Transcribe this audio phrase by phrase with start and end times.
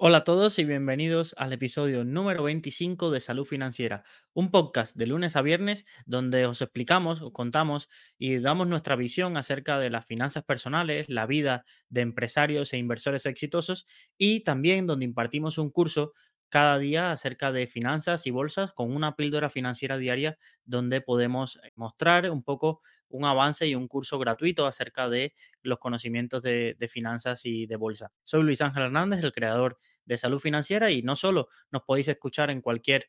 [0.00, 5.06] Hola a todos y bienvenidos al episodio número 25 de Salud Financiera, un podcast de
[5.08, 10.06] lunes a viernes donde os explicamos, os contamos y damos nuestra visión acerca de las
[10.06, 16.12] finanzas personales, la vida de empresarios e inversores exitosos y también donde impartimos un curso
[16.48, 22.30] cada día acerca de finanzas y bolsas con una píldora financiera diaria donde podemos mostrar
[22.30, 27.44] un poco un avance y un curso gratuito acerca de los conocimientos de, de, finanzas
[27.44, 28.12] y de bolsa.
[28.24, 32.50] Soy Luis Ángel Hernández, el creador de salud financiera y no solo nos podéis escuchar
[32.50, 33.08] en cualquier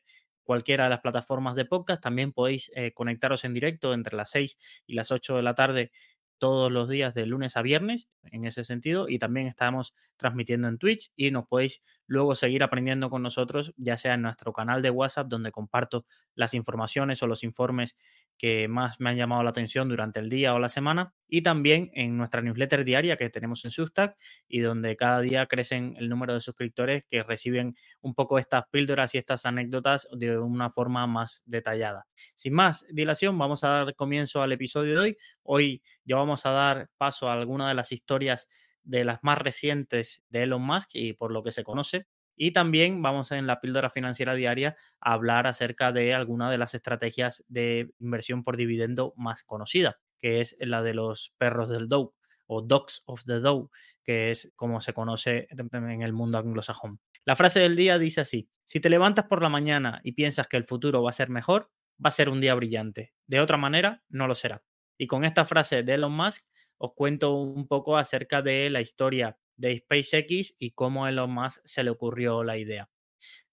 [0.50, 4.56] cualquiera de las plataformas de podcast, también podéis eh, conectaros en directo entre las 6
[4.84, 5.92] y las 8 de la tarde
[6.40, 10.78] todos los días de lunes a viernes en ese sentido y también estamos transmitiendo en
[10.78, 14.90] Twitch y nos podéis luego seguir aprendiendo con nosotros ya sea en nuestro canal de
[14.90, 17.94] WhatsApp donde comparto las informaciones o los informes
[18.36, 21.90] que más me han llamado la atención durante el día o la semana y también
[21.94, 24.16] en nuestra newsletter diaria que tenemos en Substack
[24.48, 29.14] y donde cada día crecen el número de suscriptores que reciben un poco estas píldoras
[29.14, 32.06] y estas anécdotas de una forma más detallada.
[32.34, 35.16] Sin más dilación, vamos a dar comienzo al episodio de hoy.
[35.42, 38.48] Hoy ya vamos a dar paso a alguna de las historias
[38.82, 42.06] de las más recientes de Elon Musk y por lo que se conoce.
[42.36, 46.74] Y también vamos en la píldora financiera diaria a hablar acerca de alguna de las
[46.74, 52.14] estrategias de inversión por dividendo más conocida, que es la de los perros del Dow
[52.46, 53.70] o Dogs of the Dow,
[54.02, 57.00] que es como se conoce en el mundo anglosajón.
[57.24, 60.56] La frase del día dice así, si te levantas por la mañana y piensas que
[60.56, 61.70] el futuro va a ser mejor,
[62.04, 63.12] va a ser un día brillante.
[63.26, 64.64] De otra manera, no lo será.
[64.98, 66.46] Y con esta frase de Elon Musk
[66.78, 71.60] os cuento un poco acerca de la historia de SpaceX y cómo a Elon Musk
[71.64, 72.90] se le ocurrió la idea.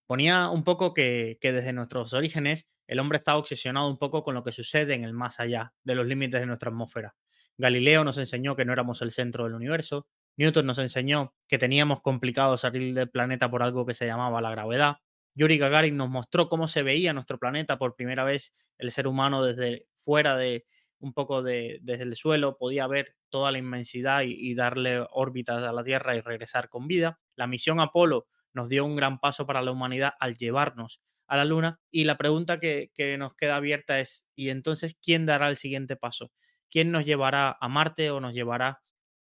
[0.05, 4.33] Ponía un poco que, que desde nuestros orígenes el hombre está obsesionado un poco con
[4.33, 7.15] lo que sucede en el más allá de los límites de nuestra atmósfera.
[7.57, 10.07] Galileo nos enseñó que no éramos el centro del universo,
[10.37, 14.51] Newton nos enseñó que teníamos complicado salir del planeta por algo que se llamaba la
[14.51, 14.97] gravedad,
[15.37, 19.45] Yuri Gagarin nos mostró cómo se veía nuestro planeta por primera vez el ser humano
[19.45, 20.65] desde fuera de,
[20.97, 25.61] un poco de, desde el suelo, podía ver toda la inmensidad y, y, darle órbitas
[25.61, 27.19] a la Tierra y regresar con vida.
[27.35, 31.45] La misión Apolo nos dio un gran paso para la humanidad al llevarnos a la
[31.45, 35.55] Luna y la pregunta que, que nos queda abierta es, ¿y entonces quién dará el
[35.55, 36.31] siguiente paso?
[36.69, 38.81] ¿Quién nos llevará a Marte o nos llevará a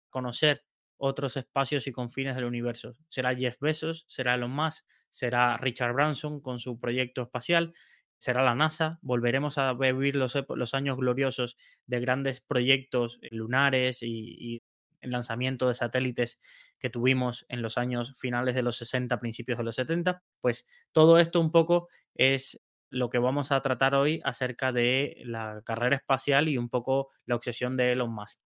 [0.09, 0.63] conocer
[0.97, 2.95] otros espacios y confines del universo?
[3.09, 4.05] ¿Será Jeff Bezos?
[4.07, 4.85] ¿Será Elon Musk?
[5.09, 7.73] ¿Será Richard Branson con su proyecto espacial?
[8.19, 11.57] será la NASA, volveremos a vivir los, los años gloriosos
[11.87, 14.63] de grandes proyectos lunares y, y,
[15.01, 16.39] el lanzamiento de satélites
[16.79, 21.17] que tuvimos en los años finales de los 60, principios de los 70, pues todo
[21.17, 26.49] esto un poco es lo que vamos a tratar hoy acerca de la carrera espacial
[26.49, 28.39] y un poco la obsesión de Elon Musk.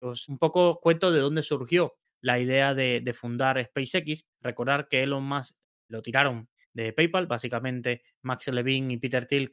[0.00, 4.26] Pues un poco cuento de dónde surgió la idea de, fundar SpaceX.
[4.40, 5.56] Recordar que Elon Musk
[5.88, 7.26] lo tiraron de PayPal.
[7.26, 9.50] Básicamente, Max Levine y Peter Thiel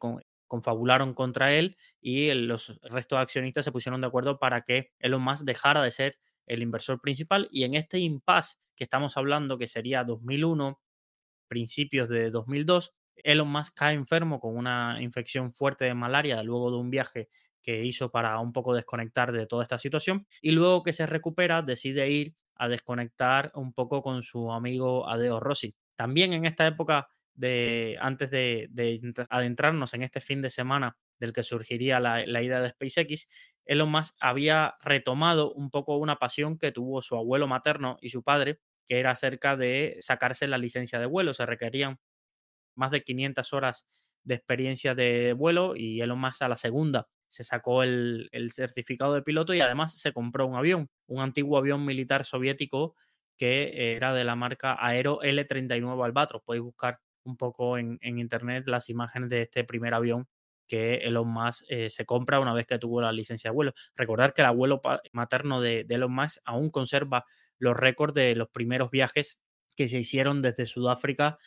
[0.48, 5.44] confabularon contra él y los restos accionistas se pusieron de acuerdo para que Elon Musk
[5.44, 7.48] dejara de ser el inversor principal.
[7.52, 10.80] Y en este impasse que estamos hablando, que sería 2001,
[11.48, 16.78] principios de 2002, Elon Musk cae enfermo con una infección fuerte de malaria luego de
[16.78, 17.30] un viaje
[17.62, 21.64] que hizo para un poco desconectar de toda esta situación y luego que se recupera
[21.64, 25.76] decide ir a desconectar un poco con su amigo Adeo Rossi.
[25.96, 31.34] También en esta época de antes de, de, adentrarnos en este fin de semana del
[31.34, 33.28] que surgiría la, la, idea de SpaceX,
[33.66, 38.24] Elon Musk había retomado un poco una pasión que tuvo su abuelo materno y su
[38.24, 41.34] padre, que era acerca de sacarse la licencia de vuelo.
[41.34, 42.00] Se requerían
[42.76, 43.86] más de 500 horas
[44.24, 49.14] de experiencia de vuelo y Elon Musk a la segunda se sacó el, el certificado
[49.14, 52.96] de piloto y además se compró un avión, un antiguo avión militar soviético
[53.38, 56.42] que era de la marca Aero L39 Albatros.
[56.44, 60.28] Podéis buscar un poco en, en, internet las imágenes de este primer avión
[60.68, 63.74] que Elon Musk eh, se compra una vez que tuvo la licencia de vuelo.
[63.96, 64.82] Recordar que el abuelo
[65.12, 67.26] materno de, de Elon Musk aún conserva
[67.58, 69.40] los récords de los primeros viajes
[69.76, 71.38] que se hicieron desde Sudáfrica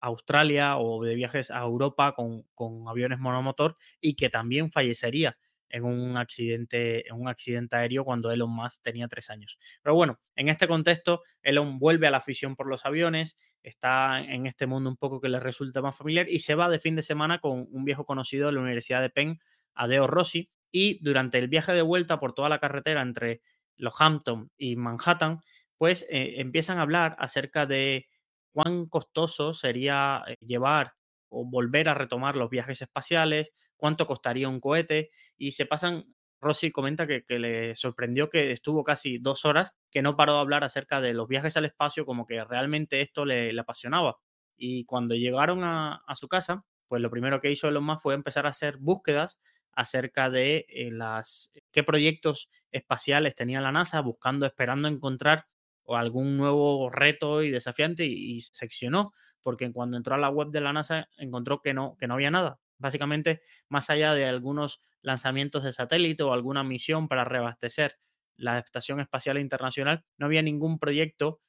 [0.00, 5.38] a Australia o de viajes a Europa con, con aviones monomotor y que también fallecería
[5.72, 9.58] en un accidente, en un accidente aéreo cuando Elon Musk tenía tres años.
[9.82, 14.46] Pero bueno, en este contexto, Elon vuelve a la afición por los aviones, está en
[14.46, 17.02] este mundo un poco que le resulta más familiar y se va de fin de
[17.02, 19.40] semana con un viejo conocido de la Universidad de Penn,
[19.74, 23.42] Adeo Rossi, y durante el viaje de vuelta por toda la carretera entre
[23.76, 25.40] los Hampton y Manhattan,
[25.76, 28.06] pues eh, empiezan a hablar acerca de
[28.52, 30.94] cuán costoso sería eh, llevar
[31.32, 36.70] o volver a retomar los viajes espaciales, cuánto costaría un cohete y se pasan, Rossi
[36.70, 41.00] comenta que, le sorprendió que estuvo casi dos horas que no paró de hablar acerca
[41.00, 44.18] de los viajes al espacio, como que realmente esto le, apasionaba.
[44.56, 48.46] Y cuando llegaron a, su casa, pues lo primero que hizo Elon Musk fue empezar
[48.46, 49.40] a hacer búsquedas
[49.72, 55.46] acerca de eh, las qué proyectos espaciales tenía la NASA, buscando, esperando encontrar
[55.88, 59.12] algún nuevo reto y desafiante y, y seccionó,
[59.42, 62.30] porque cuando entró a la web de la NASA encontró que no, que no había
[62.30, 62.60] nada.
[62.78, 67.98] Básicamente, más allá de algunos lanzamientos de satélite o alguna misión para reabastecer
[68.36, 71.40] la Estación Espacial Internacional, no había ningún proyecto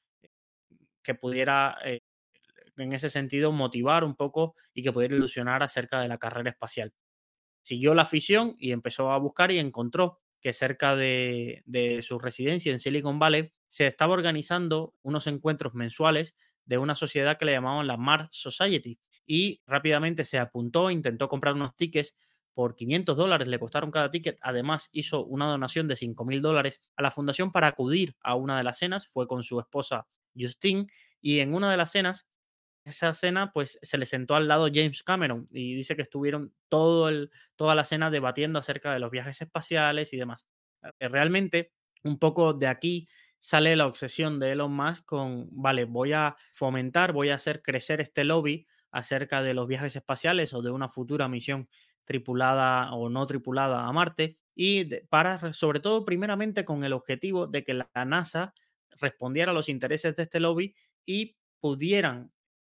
[1.01, 2.01] que pudiera, eh,
[2.77, 6.93] en ese sentido, motivar un poco y que pudiera ilusionar acerca de la carrera espacial.
[7.61, 11.63] Siguió la afición y empezó a buscar y encontró que cerca de,
[12.01, 17.45] su residencia en Silicon Valley se estaba organizando unos encuentros mensuales de una sociedad que
[17.45, 22.15] le llamaban la Mars Society y rápidamente se apuntó, intentó comprar unos tickets
[22.53, 24.37] por 500 dólares, le costaron cada ticket.
[24.41, 28.59] Además, hizo una donación de 5 mil dólares a la fundación para acudir a una
[28.59, 29.07] de las cenas.
[29.07, 30.05] Fue con su esposa
[30.35, 30.85] Justine
[31.19, 32.27] y en una de las cenas,
[32.85, 37.09] esa cena, pues se le sentó al lado James Cameron y dice que estuvieron todo
[37.09, 40.45] el, toda la cena debatiendo acerca de los viajes espaciales y demás.
[40.99, 41.71] Eh, realmente,
[42.03, 43.07] un poco de aquí
[43.43, 47.99] sale la obsesión de Elon Musk con, vale, voy a fomentar, voy a hacer crecer
[47.99, 51.67] este lobby acerca de los viajes espaciales o de una futura misión
[52.05, 57.65] tripulada o no tripulada a Marte y para, sobre todo, primeramente con el objetivo de
[57.65, 58.53] que la NASA
[59.01, 60.73] respondiera a los intereses de este lobby
[61.05, 62.31] y pudieran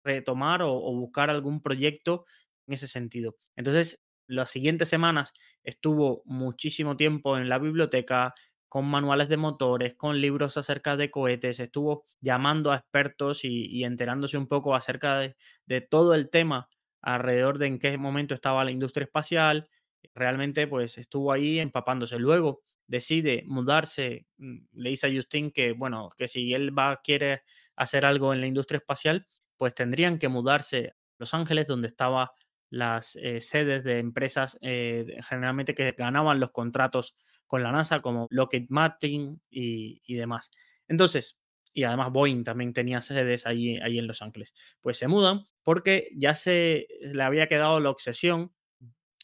[0.03, 2.25] retomar o, o buscar algún proyecto
[2.67, 3.35] en ese sentido.
[3.55, 5.33] Entonces, las siguientes semanas
[5.63, 8.33] estuvo muchísimo tiempo en la biblioteca,
[8.69, 14.37] con manuales de motores, con libros acerca de cohetes, estuvo llamando a expertos y, enterándose
[14.37, 16.69] un poco acerca de, todo el tema
[17.01, 19.69] alrededor de en qué momento estaba la industria espacial.
[20.13, 22.19] Realmente, pues estuvo ahí empapándose.
[22.19, 27.43] Luego decide mudarse, mm, le dice a Justin que, bueno, que si él va, quiere
[27.75, 29.25] hacer algo en la industria espacial,
[29.57, 32.27] pues tendrían que mudarse a Los Ángeles, donde estaban
[32.69, 37.15] las eh, sedes de empresas eh, generalmente que ganaban los contratos
[37.47, 40.51] con la NASA, como Lockheed Martin y, demás.
[40.87, 41.37] Entonces,
[41.73, 44.53] y además Boeing también tenía sedes ahí, ahí en Los Ángeles.
[44.81, 48.53] Pues se mudan porque ya se le había quedado la obsesión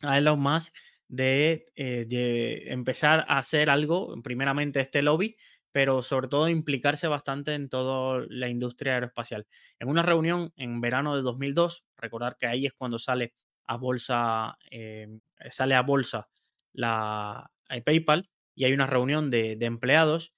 [0.01, 0.73] a Elon Musk
[1.07, 5.37] de, eh, de empezar a hacer algo, primeramente este lobby,
[5.71, 9.47] pero sobre todo implicarse bastante en toda la industria aeroespacial.
[9.79, 13.33] En una reunión en verano de 2002, recordar que ahí es cuando sale
[13.65, 15.07] a bolsa, eh,
[15.49, 16.27] sale a bolsa
[16.73, 20.33] la, PayPal y hay una reunión de, empleados,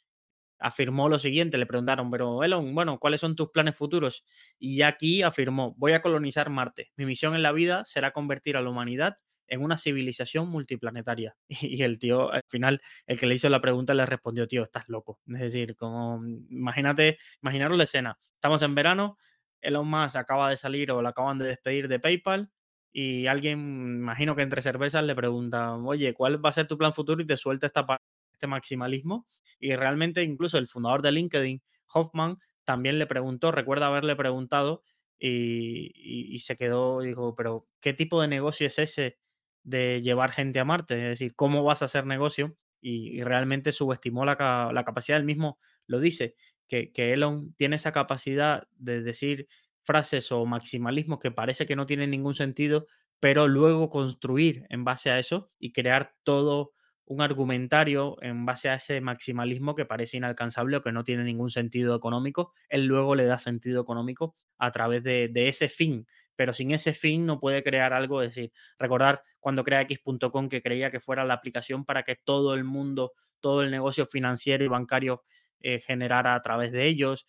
[0.60, 4.24] afirmó lo siguiente, le preguntaron, pero Elon, bueno, ¿cuáles son tus planes futuros?
[4.60, 6.92] Y aquí afirmó, voy a colonizar Marte.
[6.96, 11.36] Mi misión en la vida será convertir a la humanidad en una civilización multiplanetaria.
[11.50, 14.88] Y el tío, al final, el que le hizo la pregunta le respondió, tío, estás
[14.88, 15.20] loco.
[15.28, 18.18] Es decir, como, imagínate, imaginaros la escena.
[18.36, 19.18] Estamos en verano,
[19.62, 22.52] Elon Musk acaba de salir o lo acaban de despedir de PayPal,
[22.94, 23.60] y alguien,
[23.98, 27.22] imagino que entre cervezas, le pregunta, oye, ¿cuál va a ser tu plan futuro?
[27.22, 27.86] Y te suelta esta,
[28.32, 29.26] este maximalismo.
[29.60, 34.84] Y realmente incluso el fundador de LinkedIn, Hoffman, también le preguntó, recuerda haberle preguntado
[35.18, 39.18] y, se quedó, dijo, pero ¿qué tipo de negocio es ese
[39.64, 40.96] de llevar gente a Marte?
[40.96, 42.56] Es decir, ¿cómo vas a hacer negocio?
[42.80, 45.58] Y, realmente subestimó la, la, capacidad, él mismo
[45.88, 46.36] lo dice,
[46.68, 49.48] que, que Elon tiene esa capacidad de decir,
[49.84, 52.88] frases o maximalismos que parece que no tienen ningún sentido,
[53.20, 56.74] pero luego construir en base a eso y crear todo
[57.06, 61.50] un argumentario en base a ese maximalismo que parece inalcanzable o que no tiene ningún
[61.50, 66.72] sentido económico, él luego le da sentido económico a través de, ese fin, pero sin
[66.72, 71.02] ese fin no puede crear algo, es decir, recordar cuando crea X.com que creía que
[71.02, 73.12] fuera la aplicación para que todo el mundo,
[73.42, 75.24] todo el negocio financiero y bancario
[75.60, 77.28] eh, generara a través de ellos,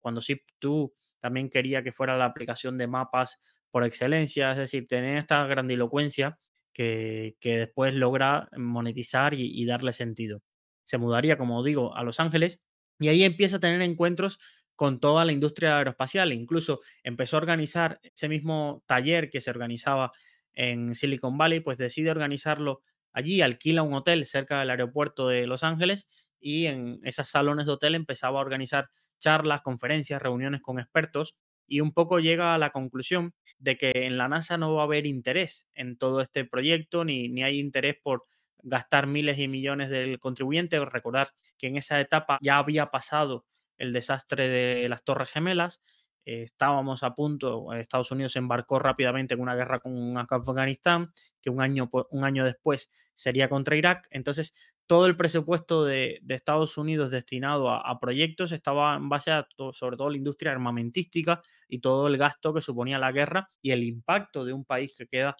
[0.00, 0.92] cuando sí tú
[1.24, 3.40] también quería que fuera la aplicación de mapas
[3.70, 6.36] por excelencia, es decir, tener esta grandilocuencia
[6.74, 10.42] que, después logra monetizar y, darle sentido.
[10.82, 12.60] Se mudaría, como digo, a Los Ángeles
[12.98, 14.38] y ahí empieza a tener encuentros
[14.76, 16.30] con toda la industria aeroespacial.
[16.30, 20.12] Incluso empezó a organizar ese mismo taller que se organizaba
[20.52, 22.82] en Silicon Valley, pues decide organizarlo
[23.14, 26.06] allí, alquila un hotel cerca del aeropuerto de Los Ángeles
[26.38, 28.90] y en esos salones de hotel empezaba a organizar
[29.24, 31.34] charlas, conferencias, reuniones con expertos
[31.66, 34.84] y un poco llega a la conclusión de que en la NASA no va a
[34.84, 38.24] haber interés en todo este proyecto, ni, ni hay interés por
[38.62, 40.78] gastar miles y millones del contribuyente.
[40.84, 43.46] Recordar que en esa etapa ya había pasado
[43.78, 45.80] el desastre de las Torres Gemelas,
[46.24, 51.12] estábamos a punto, Estados Unidos embarcó rápidamente en una guerra con Afganistán,
[51.42, 54.08] que un año, un año después sería contra Irak.
[54.10, 54.52] Entonces,
[54.86, 60.10] todo el presupuesto de, Estados Unidos destinado a, proyectos estaba en base a sobre todo
[60.10, 64.52] la industria armamentística y todo el gasto que suponía la guerra y el impacto de
[64.52, 65.36] un país que queda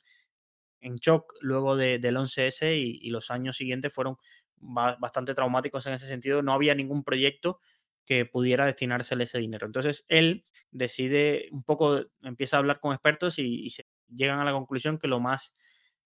[0.80, 4.16] en shock luego del 11S y, los años siguientes fueron
[4.56, 6.42] bastante traumáticos en ese sentido.
[6.42, 7.60] No había ningún proyecto
[8.04, 9.66] que pudiera destinársele ese dinero.
[9.66, 14.52] Entonces él decide un poco, empieza a hablar con expertos y, se llegan a la
[14.52, 15.54] conclusión que lo más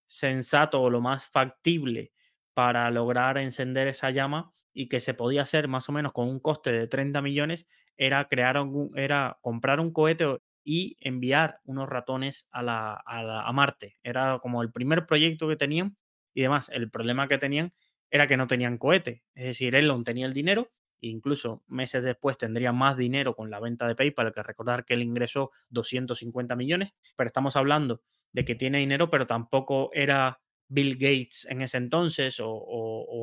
[0.07, 2.13] sensato o lo más factible
[2.55, 6.41] para lograr encender esa llama y que se podía hacer más o menos con un
[6.41, 8.57] coste de 30 millones era crear
[8.95, 13.97] era comprar un cohete y enviar unos ratones a, la, a, a Marte.
[14.03, 15.97] Era como el primer proyecto que tenían
[16.35, 16.69] y demás.
[16.69, 17.73] El problema que tenían
[18.11, 19.25] era que no tenían cohete.
[19.35, 23.87] Es decir, Elon tenía el dinero, incluso meses después tendría más dinero con la venta
[23.87, 28.03] de PayPal, que recordar que él ingresó 250 millones, pero estamos hablando
[28.33, 32.55] de que tiene dinero, pero tampoco era Bill Gates en ese entonces o,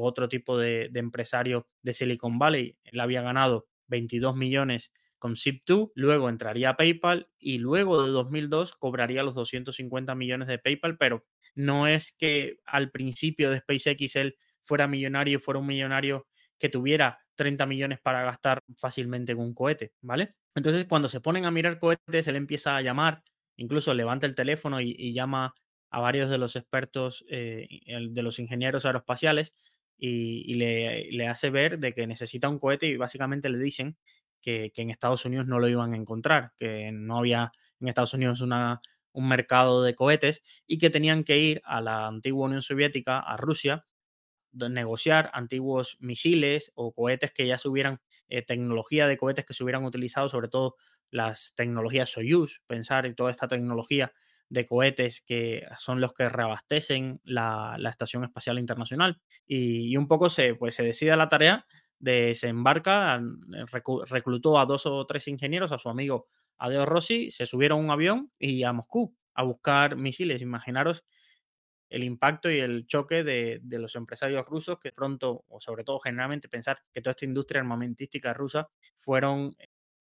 [0.02, 2.78] otro tipo de, empresario de Silicon Valley.
[2.84, 8.74] Él había ganado 22 millones con Zip2, luego entraría a PayPal y luego de 2002
[8.74, 14.38] cobraría los 250 millones de PayPal, pero no es que al principio de SpaceX él
[14.64, 16.28] fuera millonario, fuera un millonario
[16.60, 20.36] que tuviera 30 millones para gastar fácilmente con un cohete, ¿vale?
[20.56, 23.24] Entonces, cuando se ponen a mirar cohetes, él empieza a llamar,
[23.58, 25.54] incluso levanta el teléfono y, llama
[25.92, 27.68] a varios de los expertos, eh,
[28.10, 29.54] de los ingenieros aeroespaciales,
[29.98, 33.98] y, le, hace ver de que necesita un cohete y básicamente le dicen
[34.42, 38.42] que, en Estados Unidos no lo iban a encontrar, que no había en Estados Unidos
[38.42, 43.38] un mercado de cohetes y que tenían que ir a la antigua Unión Soviética, a
[43.38, 43.86] Rusia,
[44.56, 49.64] negociar antiguos misiles o cohetes que ya se hubieran, eh, tecnología de cohetes que se
[49.64, 50.76] hubieran utilizado, sobre todo
[51.12, 54.14] las tecnologías Soyuz, pensar en toda esta tecnología
[54.50, 59.20] de cohetes que son los que reabastecen la, Estación Espacial Internacional.
[59.46, 61.66] Y, un poco se, pues, se decide la tarea
[62.00, 63.22] de se embarca,
[64.08, 67.92] reclutó a dos o tres ingenieros, a su amigo Adeo Rossi, se subieron a un
[67.92, 70.42] avión y a Moscú a buscar misiles.
[70.42, 71.04] Imaginaros
[71.90, 76.50] el impacto y el choque de, los empresarios rusos que pronto, o sobre todo generalmente,
[76.50, 79.56] pensar que toda esta industria armamentística rusa fueron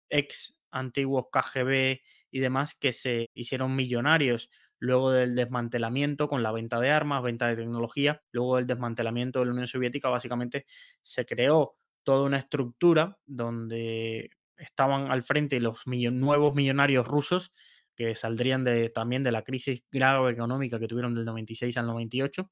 [0.08, 6.78] ex antiguos KGB y demás que se hicieron millonarios luego del desmantelamiento con la venta
[6.78, 10.66] de armas, venta de tecnología, luego del desmantelamiento de la Unión Soviética, básicamente
[11.02, 17.52] se creó toda una estructura donde estaban al frente los nuevos millonarios rusos
[17.98, 18.64] que saldrían
[18.94, 22.48] también de la crisis grave económica que tuvieron del 96 al 98,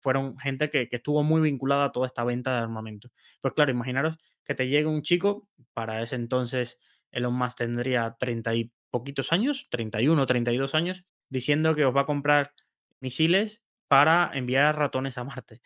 [0.00, 3.10] fueron gente que, estuvo muy vinculada a toda esta venta de armamento.
[3.42, 8.54] Pues claro, imaginaros que te llegue un chico, para ese entonces Elon Musk tendría 30
[8.54, 12.54] y poquitos años, 31, 32 años, diciendo que os va a comprar
[12.98, 15.60] misiles para enviar ratones a Marte.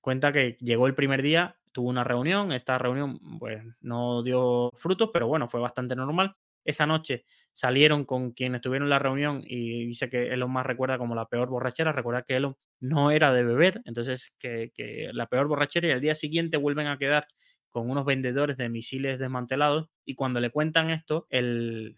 [0.00, 5.10] Cuenta que llegó el primer día, tuvo una reunión, esta reunión pues no dio frutos,
[5.12, 6.36] pero bueno, fue bastante normal
[6.68, 11.14] esa noche salieron con quienes tuvieron la reunión y dice que Elon más recuerda como
[11.14, 11.92] la peor borrachera.
[11.92, 16.00] Recuerda que Elon no era de beber, entonces que, que la peor borrachera y al
[16.00, 17.26] día siguiente vuelven a quedar
[17.70, 21.96] con unos vendedores de misiles desmantelados y cuando le cuentan esto, el,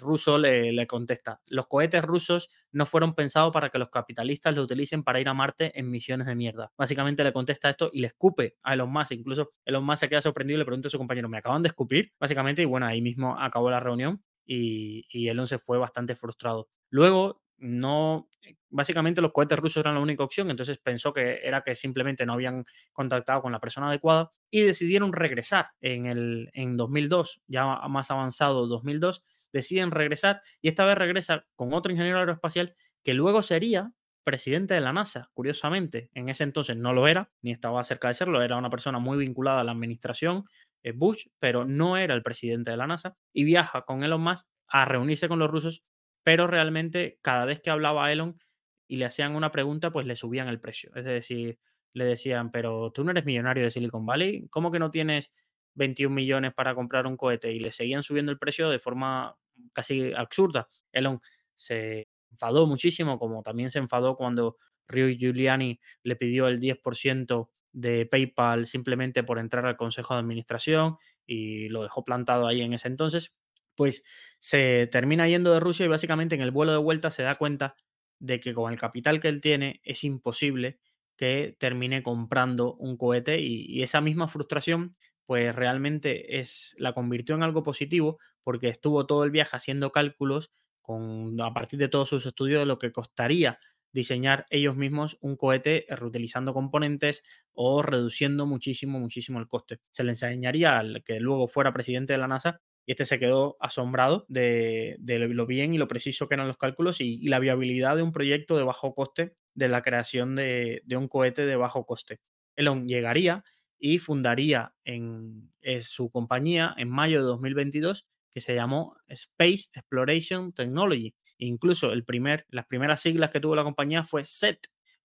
[0.00, 5.02] ruso le, contesta, los cohetes rusos no fueron pensados para que los capitalistas lo utilicen
[5.02, 6.72] para ir a Marte en misiones de mierda.
[6.78, 9.12] Básicamente le contesta esto y le escupe a Elon Musk.
[9.12, 11.68] Incluso Elon Musk se queda sorprendido y le pregunta a su compañero, ¿me acaban de
[11.68, 12.12] escupir?
[12.20, 16.68] Básicamente, y bueno, ahí mismo acabó la reunión y, y Elon se fue bastante frustrado.
[16.90, 18.28] Luego no,
[18.70, 22.34] básicamente los cohetes rusos eran la única opción, entonces pensó que era que simplemente no
[22.34, 28.10] habían contactado con la persona adecuada y decidieron regresar en el en 2002, ya más
[28.10, 33.92] avanzado 2002, deciden regresar y esta vez regresa con otro ingeniero aeroespacial que luego sería
[34.24, 38.14] presidente de la NASA, curiosamente, en ese entonces no lo era, ni estaba cerca de
[38.14, 40.44] serlo, era una persona muy vinculada a la administración
[40.82, 44.46] eh, Bush, pero no era el presidente de la NASA, y viaja con Elon Musk
[44.66, 45.84] a reunirse con los rusos
[46.24, 48.40] pero realmente cada vez que hablaba a Elon
[48.88, 50.90] y le hacían una pregunta, pues le subían el precio.
[50.96, 51.60] Es decir,
[51.92, 55.30] le decían, pero tú no eres millonario de Silicon Valley, ¿cómo que no tienes
[55.74, 57.52] 21 millones para comprar un cohete?
[57.52, 59.36] Y le seguían subiendo el precio de forma
[59.72, 60.66] casi absurda.
[60.92, 61.20] Elon
[61.54, 64.56] se enfadó muchísimo, como también se enfadó cuando
[64.88, 70.96] Rio Giuliani le pidió el 10% de PayPal simplemente por entrar al consejo de administración
[71.26, 73.34] y lo dejó plantado ahí en ese entonces
[73.76, 74.04] pues
[74.38, 77.74] se termina yendo de Rusia y básicamente en el vuelo de vuelta se da cuenta
[78.18, 80.78] de que con el capital que él tiene es imposible
[81.16, 87.42] que termine comprando un cohete y, esa misma frustración pues realmente es, la convirtió en
[87.42, 90.50] algo positivo porque estuvo todo el viaje haciendo cálculos
[90.82, 93.58] con, a partir de todos sus estudios de lo que costaría
[93.94, 99.80] diseñar ellos mismos un cohete reutilizando componentes o reduciendo muchísimo, muchísimo el coste.
[99.90, 103.56] Se le enseñaría al que luego fuera presidente de la NASA y este se quedó
[103.60, 108.02] asombrado de, lo bien y lo preciso que eran los cálculos y, la viabilidad de
[108.02, 112.20] un proyecto de bajo coste de la creación de, un cohete de bajo coste.
[112.56, 113.44] Elon llegaría
[113.78, 120.52] y fundaría en, en su compañía en mayo de 2022 que se llamó Space Exploration
[120.52, 124.58] Technology Incluso el primer, las primeras siglas que tuvo la compañía fue SET,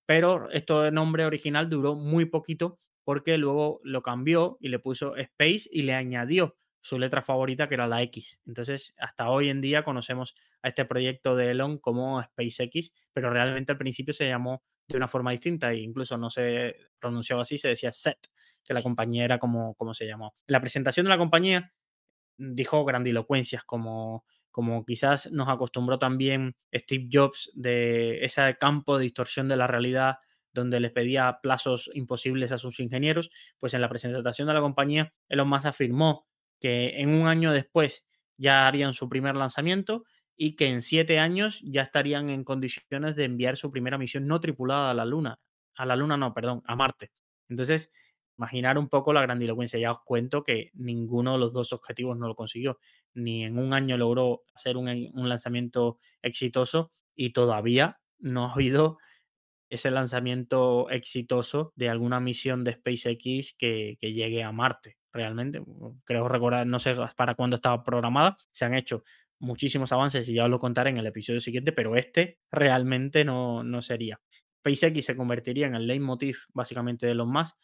[0.06, 5.68] pero este nombre original duró muy poquito porque luego lo cambió y le puso Space
[5.72, 8.40] y le añadió su letra favorita que era la X.
[8.46, 13.72] Entonces, hasta hoy en día conocemos a este proyecto de Elon como SpaceX, pero realmente
[13.72, 17.70] al principio se llamó de una forma distinta e incluso no se pronunció así, se
[17.70, 18.18] decía SET,
[18.64, 20.34] que la compañía era como, como se llamó.
[20.48, 21.74] En la presentación de la compañía
[22.38, 29.48] dijo grandilocuencias como como quizás nos acostumbró también Steve Jobs de ese campo de distorsión
[29.48, 30.16] de la realidad
[30.52, 35.14] donde les pedía plazos imposibles a sus ingenieros, pues en la presentación de la compañía
[35.30, 36.28] Elon Musk afirmó
[36.60, 38.06] que en un año después
[38.38, 40.04] ya harían su primer lanzamiento
[40.36, 44.40] y que en siete años ya estarían en condiciones de enviar su primera misión no
[44.40, 45.40] tripulada a la Luna,
[45.76, 47.12] a la Luna no, perdón, a Marte.
[47.50, 47.92] Entonces,
[48.40, 49.80] imaginar un poco la grandilocuencia.
[49.80, 52.80] Ya os cuento que ninguno de los dos objetivos no lo consiguió.
[53.14, 58.98] Ni en un año logró hacer un, lanzamiento exitoso y todavía no ha habido
[59.70, 64.99] ese lanzamiento exitoso de alguna misión de SpaceX que, que llegue a Marte.
[65.12, 65.62] Realmente,
[66.06, 68.38] creo recordar, no sé para cuándo estaba programada.
[68.52, 69.04] Se han hecho
[69.40, 73.64] muchísimos avances y ya os lo contaré en el episodio siguiente, pero este realmente no,
[73.64, 74.20] no sería.
[74.60, 77.56] SpaceX se convertiría en el leitmotiv básicamente de los más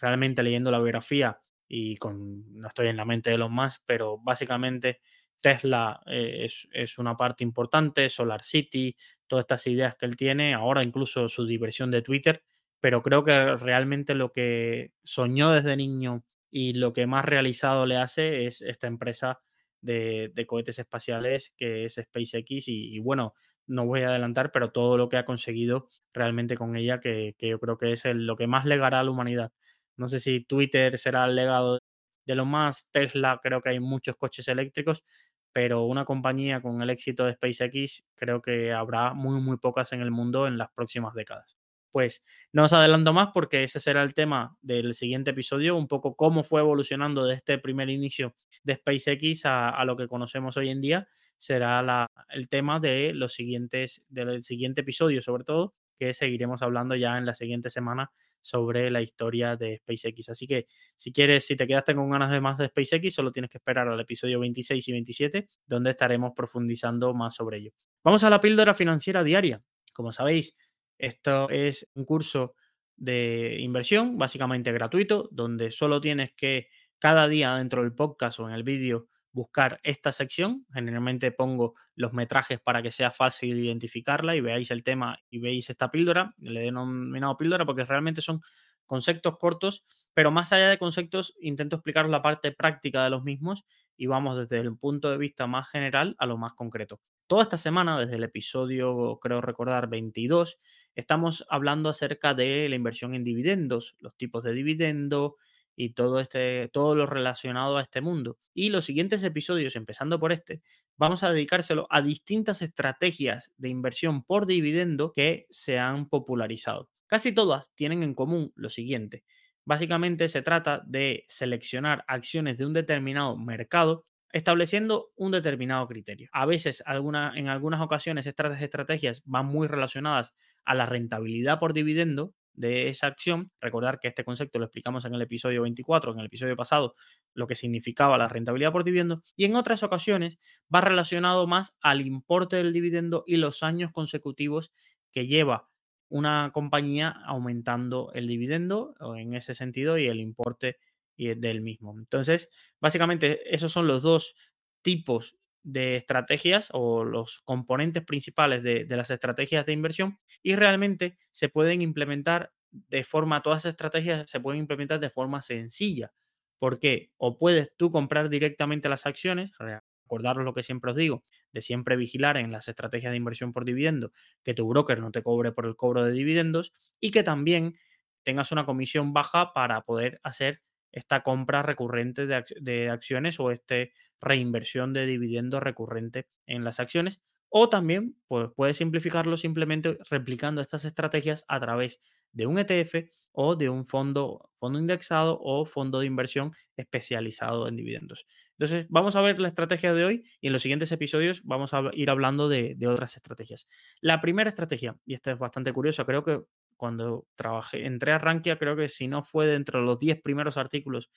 [0.00, 4.18] realmente leyendo la biografía y con, no estoy en la mente de los más, pero
[4.18, 5.00] básicamente
[5.40, 8.96] Tesla eh, es, una parte importante, Solar City,
[9.26, 12.42] todas estas ideas que él tiene, ahora incluso su diversión de Twitter,
[12.80, 17.96] pero creo que realmente lo que soñó desde niño y lo que más realizado le
[17.96, 19.40] hace es esta empresa
[19.80, 23.34] de, cohetes espaciales que es SpaceX y, bueno,
[23.66, 27.60] no voy a adelantar, pero todo lo que ha conseguido realmente con ella, que, yo
[27.60, 29.52] creo que es lo que más legará a la humanidad.
[29.96, 31.78] No sé si Twitter será el legado
[32.26, 32.88] de lo más.
[32.90, 35.04] Tesla, creo que hay muchos coches eléctricos,
[35.52, 40.00] pero una compañía con el éxito de SpaceX, creo que habrá muy, muy pocas en
[40.00, 41.59] el mundo en las próximas décadas.
[41.90, 42.22] Pues
[42.52, 46.44] no os adelanto más porque ese será el tema del siguiente episodio, un poco cómo
[46.44, 50.80] fue evolucionando de este primer inicio de SpaceX a, a lo que conocemos hoy en
[50.80, 51.08] día.
[51.38, 57.18] Será el tema de los siguientes, del siguiente episodio, sobre todo, que seguiremos hablando ya
[57.18, 60.30] en la siguiente semana sobre la historia de SpaceX.
[60.30, 63.50] Así que si quieres, si te quedaste con ganas de más de SpaceX, solo tienes
[63.50, 67.72] que esperar al episodio 26 y 27, donde estaremos profundizando más sobre ello.
[68.02, 69.62] Vamos a la píldora financiera diaria.
[69.92, 70.56] Como sabéis,
[71.00, 72.54] esto es un curso
[72.96, 78.54] de inversión, básicamente gratuito, donde solo tienes que cada día dentro del podcast o en
[78.54, 80.66] el vídeo buscar esta sección.
[80.72, 85.70] Generalmente pongo los metrajes para que sea fácil identificarla y veáis el tema y veis
[85.70, 86.34] esta píldora.
[86.38, 88.40] Le he denominado píldora porque realmente son
[88.90, 93.64] conceptos cortos, pero más allá de conceptos, intento explicaros la parte práctica de los mismos
[93.96, 97.00] y vamos desde el punto de vista más general a lo más concreto.
[97.28, 100.58] Toda esta semana, desde el episodio, creo recordar, 22,
[100.96, 105.36] estamos hablando acerca de la inversión en dividendos, los tipos de dividendo,
[105.76, 108.36] y todo, este, todo lo relacionado a este mundo.
[108.54, 110.62] Y los siguientes episodios, empezando por este,
[110.96, 116.88] vamos a dedicárselo a distintas estrategias de inversión por dividendo que se han popularizado.
[117.06, 119.24] Casi todas tienen en común lo siguiente.
[119.64, 126.28] Básicamente se trata de seleccionar acciones de un determinado mercado estableciendo un determinado criterio.
[126.32, 132.34] A veces, en algunas ocasiones, estas estrategias van muy relacionadas a la rentabilidad por dividendo,
[132.54, 133.50] de esa acción.
[133.60, 136.94] Recordar que este concepto lo explicamos en el episodio 24, en el episodio pasado,
[137.34, 139.22] lo que significaba la rentabilidad por dividendo.
[139.36, 140.38] Y en otras ocasiones
[140.74, 144.72] va relacionado más al importe del dividendo y los años consecutivos
[145.12, 145.68] que lleva
[146.08, 150.78] una compañía aumentando el dividendo en ese sentido y el importe
[151.16, 151.94] del mismo.
[151.98, 154.34] Entonces, básicamente esos son los dos
[154.82, 161.48] tipos de estrategias o los componentes principales de, las estrategias de inversión y realmente se
[161.48, 166.12] pueden implementar de forma, todas esas estrategias se pueden implementar de forma sencilla.
[166.58, 171.62] porque O puedes tú comprar directamente las acciones, recordaros lo que siempre os digo, de
[171.62, 174.12] siempre vigilar en las estrategias de inversión por dividendo
[174.44, 177.78] que tu broker no te cobre por el cobro de dividendos y que también
[178.22, 183.76] tengas una comisión baja para poder hacer esta compra recurrente de, acciones o esta
[184.20, 187.20] reinversión de dividendo recurrente en las acciones.
[187.52, 191.98] O también pues, puedes simplificarlo simplemente replicando estas estrategias a través
[192.32, 197.74] de un ETF o de un fondo, fondo indexado o fondo de inversión especializado en
[197.74, 198.24] dividendos.
[198.52, 201.90] Entonces, vamos a ver la estrategia de hoy y en los siguientes episodios vamos a
[201.92, 203.68] ir hablando de, de otras estrategias.
[204.00, 206.42] La primera estrategia, y esta es bastante curiosa, creo que
[206.80, 210.56] cuando trabajé, entré a Rankia, creo que si no fue dentro de los 10 primeros
[210.56, 211.10] artículos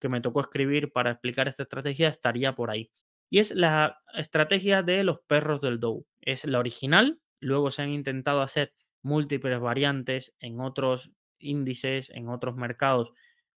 [0.00, 2.90] que me tocó escribir para explicar esta estrategia, estaría por ahí.
[3.28, 6.06] Y es la estrategia de los perros del Dow.
[6.22, 12.56] Es la original, luego se han intentado hacer múltiples variantes en otros índices, en otros
[12.56, 13.12] mercados,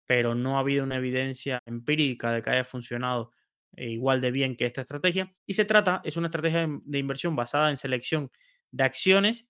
[0.07, 3.33] pero no ha habido una evidencia empírica de que haya funcionado
[3.77, 5.31] eh, igual de bien que esta estrategia.
[5.45, 8.31] Y se trata, es una estrategia de inversión basada en selección
[8.71, 9.47] de acciones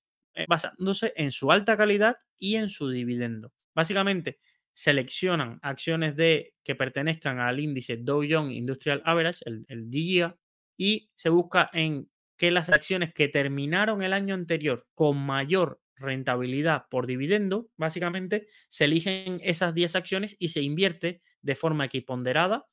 [0.48, 3.54] basándose en su alta calidad y en su dividendo.
[3.74, 4.40] Básicamente,
[4.74, 10.38] seleccionan acciones de, que pertenezcan al índice Dow Jones Industrial Average, el, el DIA,
[10.78, 16.88] y se busca en que las acciones que terminaron el año anterior con mayor rentabilidad
[16.90, 22.66] por dividendo, básicamente se eligen esas 10 acciones y se invierte de forma equiponderada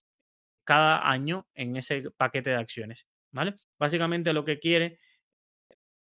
[0.64, 3.06] cada año en ese paquete de acciones.
[3.30, 3.56] ¿Vale?
[3.78, 4.98] Básicamente lo que quiere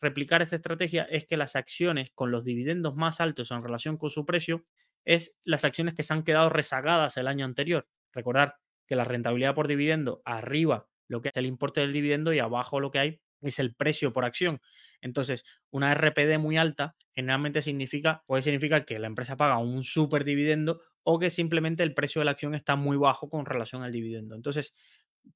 [0.01, 4.10] replicar esta estrategia es que las acciones con los dividendos más altos en relación con
[4.10, 4.65] su precio
[5.05, 7.88] es las acciones que se han quedado rezagadas el año anterior.
[8.12, 8.55] Recordar
[8.88, 12.79] que la rentabilidad por dividendo arriba lo que es el importe del dividendo y abajo
[12.79, 14.60] lo que hay es el precio por acción.
[15.01, 20.23] Entonces, una RPD muy alta generalmente significa, puede significar que la empresa paga un super
[20.23, 23.91] dividendo o que simplemente el precio de la acción está muy bajo con relación al
[23.91, 24.36] dividendo.
[24.36, 24.73] Entonces,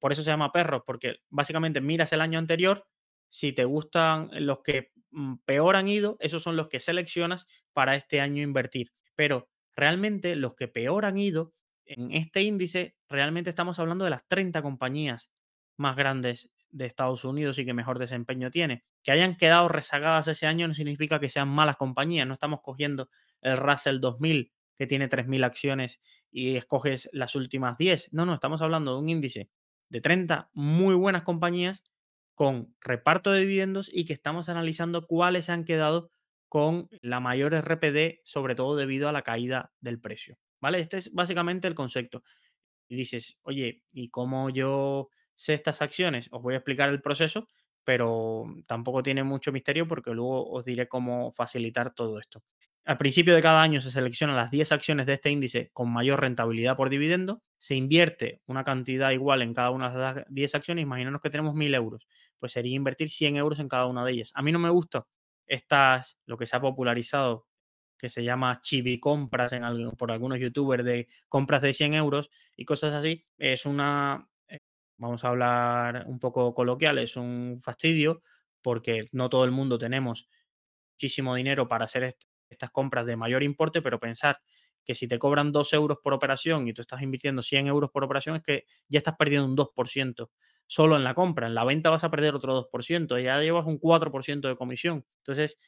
[0.00, 2.86] por eso se llama perros, porque básicamente miras el año anterior
[3.30, 7.96] si te gustan los que mm, peor han ido, esos son los que seleccionas para
[7.96, 8.92] este año invertir.
[9.14, 11.54] Pero realmente los que peor han ido
[11.86, 15.30] en este índice, realmente estamos hablando de las 30 compañías
[15.76, 18.84] más grandes de Estados Unidos y que mejor desempeño tiene.
[19.02, 22.26] Que hayan quedado rezagadas ese año no significa que sean malas compañías.
[22.26, 23.08] No estamos cogiendo
[23.40, 28.12] el Russell 2000 que tiene 3.000 acciones y escoges las últimas 10.
[28.12, 29.50] No, no, estamos hablando de un índice
[29.88, 31.82] de 30 muy buenas compañías
[32.40, 36.10] con reparto de dividendos y que estamos analizando cuáles han quedado
[36.48, 40.38] con la mayor RPD, sobre todo debido a la caída del precio.
[40.58, 40.78] ¿Vale?
[40.78, 42.22] Este es básicamente el concepto.
[42.88, 46.28] Y dices, oye, ¿y cómo yo sé estas acciones?
[46.30, 47.46] Os voy a explicar el proceso,
[47.90, 52.40] pero tampoco tiene mucho misterio porque luego os diré cómo facilitar todo esto.
[52.84, 56.20] Al principio de cada año se seleccionan las 10 acciones de este índice con mayor
[56.20, 60.84] rentabilidad por dividendo, se invierte una cantidad igual en cada una de las 10 acciones,
[60.84, 62.06] imaginaos que tenemos 1.000 euros,
[62.38, 64.30] pues sería invertir 100 euros en cada una de ellas.
[64.36, 65.08] A mí no me gusta
[65.48, 67.48] estas, lo que se ha popularizado,
[67.98, 69.64] que se llama chibi compras en
[69.98, 74.29] por algunos youtubers de compras de 100 euros y cosas así, es una,
[75.00, 78.22] vamos a hablar un poco coloquial, es un fastidio
[78.62, 80.28] porque no todo el mundo tenemos
[80.94, 82.14] muchísimo dinero para hacer
[82.50, 84.40] estas compras de mayor importe, pero pensar
[84.84, 88.04] que si te cobran 2 euros por operación y tú estás invirtiendo 100 euros por
[88.04, 90.30] operación, es que ya estás perdiendo un 2%
[90.66, 91.46] solo en la compra.
[91.46, 95.06] En la venta vas a perder otro 2%, ya llevas un 4% de comisión.
[95.18, 95.58] Entonces,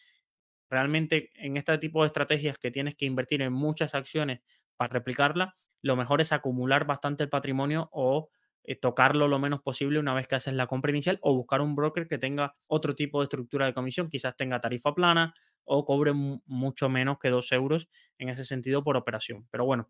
[0.70, 4.40] realmente en este tipo de estrategias que tienes que invertir en muchas acciones
[4.76, 8.30] para replicarla, lo mejor es acumular bastante el patrimonio o
[8.64, 11.74] eh, tocarlo lo menos posible una vez que haces la compra inicial o buscar un
[11.74, 16.12] broker que tenga otro tipo de estructura de comisión, quizás tenga tarifa plana o cobre
[16.12, 19.46] mucho menos que 2 euros en ese sentido por operación.
[19.50, 19.88] Pero bueno,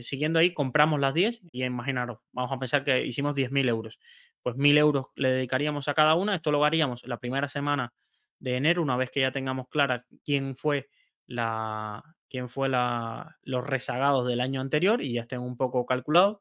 [0.00, 3.98] siguiendo ahí, compramos las 10 y imaginaros, vamos a pensar que hicimos 10.000 euros.
[4.42, 6.34] Pues 1.000 euros le dedicaríamos a cada una.
[6.34, 7.92] Esto lo haríamos la primera semana
[8.38, 10.88] de enero, una vez que ya tengamos clara quién fue
[11.26, 16.38] la quién fue la, los rezagados del año anterior y ya estén un poco calculados.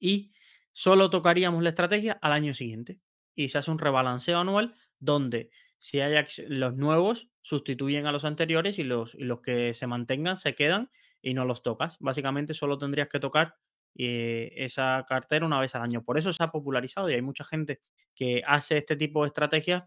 [0.00, 0.32] Y
[0.74, 3.00] solo tocaríamos la estrategia al año siguiente.
[3.34, 6.14] Y se hace un rebalanceo anual donde si hay
[6.48, 10.90] los nuevos sustituyen a los anteriores y los, y los que se mantengan se quedan
[11.22, 11.96] y no los tocas.
[12.00, 13.56] Básicamente solo tendrías que tocar
[13.96, 16.02] eh, esa cartera una vez al año.
[16.04, 17.80] Por eso se ha popularizado y hay mucha gente
[18.14, 19.84] que hace este tipo de estrategias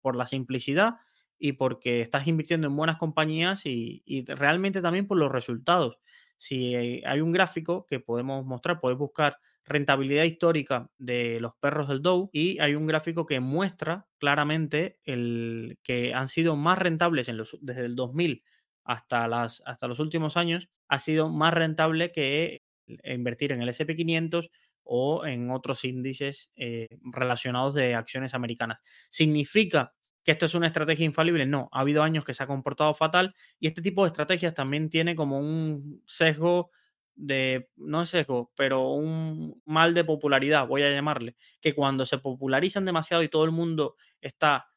[0.00, 0.96] por la simplicidad
[1.38, 5.98] y porque estás invirtiendo en buenas compañías y, y realmente también por los resultados.
[6.38, 12.00] Si hay un gráfico que podemos mostrar, puedes buscar rentabilidad histórica de los perros del
[12.00, 17.84] Dow y hay un gráfico que muestra claramente el, que han sido más rentables desde
[17.84, 18.42] el 2000
[18.84, 22.62] hasta, hasta los últimos años, ha sido más rentable que
[23.04, 24.50] invertir en el SP500
[24.84, 28.78] o en otros índices eh, relacionados de acciones americanas.
[29.10, 29.92] ¿Significa
[30.28, 31.46] que esto es una estrategia infalible?
[31.46, 34.90] No, ha habido años que se ha comportado fatal y este tipo de estrategias también
[34.90, 36.70] tiene como un sesgo
[37.14, 42.84] de, no sesgo, pero un mal de popularidad, voy a llamarle, que cuando se popularizan
[42.84, 44.68] demasiado y todo el mundo está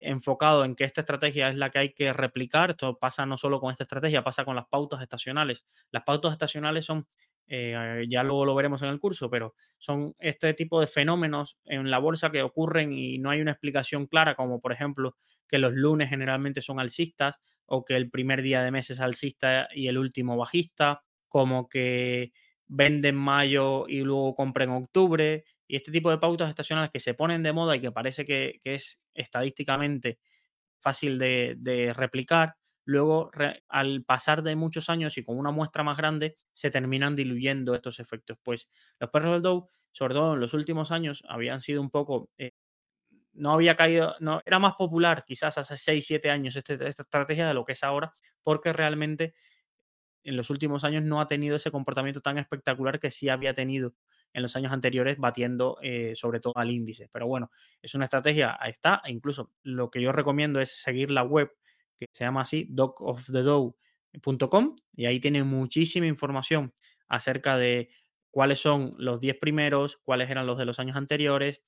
[0.00, 2.70] enfocado en que esta estrategia es la que hay que replicar.
[2.70, 5.64] Esto pasa no solo con esta estrategia, pasa con las pautas estacionales.
[5.92, 7.06] Las pautas estacionales son,
[7.48, 11.90] eh, ya luego lo veremos en el curso, pero son este tipo de fenómenos en
[11.90, 15.16] la bolsa que ocurren y no hay una explicación clara, como por ejemplo
[15.48, 19.68] que los lunes generalmente son alcistas o que el primer día de mes es alcista
[19.74, 22.32] y el último bajista, como que
[22.66, 27.42] venden mayo y luego compren octubre, y este tipo de pautas estacionales que se ponen
[27.42, 30.18] de moda y que parece que, es estadísticamente
[30.80, 32.56] fácil de, replicar,
[32.88, 33.30] luego
[33.68, 38.00] al pasar de muchos años y con una muestra más grande, se terminan diluyendo estos
[38.00, 38.38] efectos.
[38.42, 42.30] Pues los perros del Dow, sobre todo en los últimos años, habían sido un poco...
[42.38, 42.52] Eh,
[43.34, 47.46] no había caído, no, era más popular quizás hace 6, 7 años este, esta estrategia
[47.46, 49.34] de lo que es ahora, porque realmente
[50.24, 53.94] en los últimos años no ha tenido ese comportamiento tan espectacular que sí había tenido
[54.32, 57.10] en los años anteriores, batiendo eh, sobre todo al índice.
[57.12, 57.50] Pero bueno,
[57.82, 61.50] es una estrategia, ahí está, e incluso lo que yo recomiendo es seguir la web
[61.98, 66.74] que se llama así, docofthedow.com, y ahí tiene muchísima información
[67.08, 67.88] acerca de
[68.30, 71.62] cuáles son los 10 primeros, cuáles eran los de los años anteriores.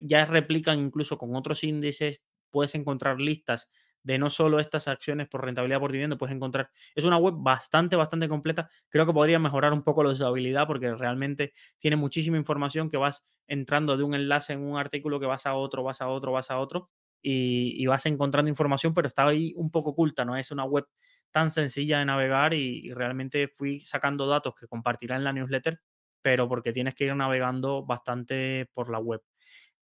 [0.00, 3.68] Ya replican incluso con otros índices, puedes encontrar listas
[4.02, 6.70] de no solo estas acciones por rentabilidad por dividendo, puedes encontrar.
[6.94, 8.68] Es una web bastante, bastante completa.
[8.88, 13.22] Creo que podría mejorar un poco la usabilidad porque realmente tiene muchísima información que vas
[13.48, 16.50] entrando de un enlace en un artículo que vas a otro, vas a otro, vas
[16.52, 16.90] a otro
[17.22, 20.86] y, vas encontrando información, pero está ahí un poco oculta, no es una web
[21.30, 25.80] tan sencilla de navegar y, realmente fui sacando datos que compartirá en la newsletter,
[26.22, 29.22] pero porque tienes que ir navegando bastante por la web.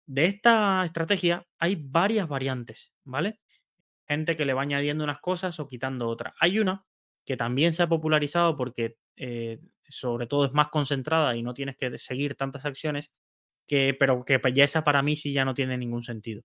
[0.05, 3.39] De esta estrategia hay varias variantes, ¿vale?
[4.09, 6.33] gente que le va añadiendo unas cosas o quitando otras.
[6.39, 6.85] Hay una
[7.25, 11.77] que también se ha popularizado porque eh, sobre todo es más concentrada y no tienes
[11.77, 13.11] que seguir tantas acciones,
[13.67, 16.41] que, pero que ya esa para mí sí ya no tiene ningún sentido.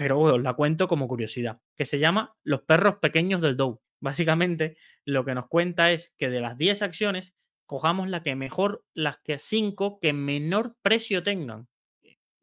[0.00, 3.82] Pero bueno, la cuento como curiosidad, que se llama Los perros pequeños del Dow.
[4.00, 7.34] Básicamente lo que nos cuenta es que de las 10 acciones,
[7.66, 11.68] cojamos la que mejor, las que 5 que menor precio tengan.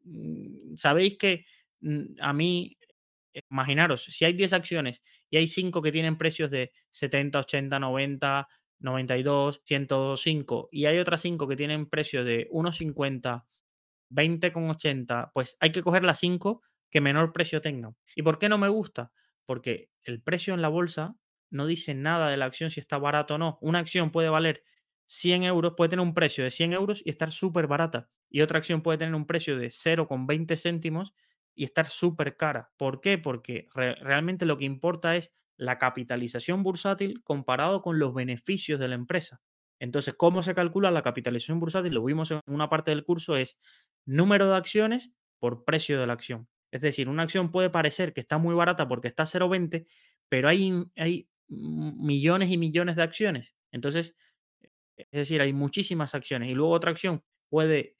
[0.04, 1.46] Mm, Sabéis que
[1.80, 2.78] mm, a mí
[3.50, 8.48] imaginaros, si hay 10 acciones y hay 5 que tienen precios de 70, 80, 90,
[8.78, 13.46] 92, 105 y hay otras 5 que tienen precios de 1,50,
[14.10, 17.96] 20,80, pues hay que coger las 5 que menor precio tengan.
[18.14, 19.12] ¿Y por qué no me gusta?
[19.44, 21.16] Porque el precio en la bolsa
[21.50, 23.58] no dice nada de la acción si está barato o no.
[23.60, 24.62] Una acción puede valer
[25.06, 28.08] 100 euros, puede tener un precio de 100 euros y estar súper barata.
[28.28, 31.14] Y otra acción puede tener un precio de 0,20 céntimos
[31.54, 32.70] y estar súper cara.
[32.76, 33.18] ¿Por qué?
[33.18, 38.94] Porque realmente lo que importa es la capitalización bursátil comparado con los beneficios de la
[38.94, 39.40] empresa.
[39.80, 41.94] Entonces, ¿cómo se calcula la capitalización bursátil?
[41.94, 43.58] Lo vimos en una parte del curso, es
[44.04, 46.48] número de acciones por precio de la acción.
[46.70, 49.86] Es decir, una acción puede parecer que está muy barata porque está a 0,20,
[50.28, 53.54] pero hay, hay millones y millones de acciones.
[53.72, 54.16] Entonces,
[54.96, 56.50] es decir, hay muchísimas acciones.
[56.50, 57.96] Y luego otra acción puede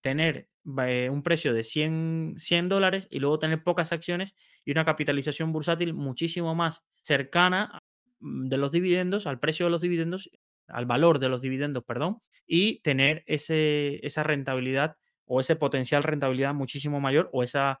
[0.00, 0.48] tener
[0.86, 5.52] eh, un precio de 100, 100 dólares y luego tener pocas acciones y una capitalización
[5.52, 7.78] bursátil muchísimo más cercana
[8.20, 10.30] mm, de los dividendos, al precio de los dividendos,
[10.66, 14.96] al valor de los dividendos, perdón, y tener ese, esa rentabilidad
[15.28, 17.80] o ese potencial rentabilidad muchísimo mayor o esa